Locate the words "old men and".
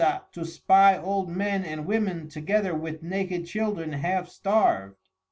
0.99-1.85